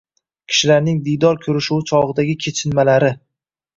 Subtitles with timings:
[0.53, 3.13] kishilarning diydor ko‘rishuvi chog‘idagi kechinmalari